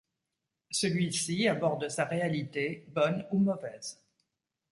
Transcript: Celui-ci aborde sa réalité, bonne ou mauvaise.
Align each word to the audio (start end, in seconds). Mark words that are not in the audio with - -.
Celui-ci 0.71 1.47
aborde 1.47 1.87
sa 1.89 2.05
réalité, 2.05 2.85
bonne 2.87 3.23
ou 3.31 3.37
mauvaise. 3.37 4.01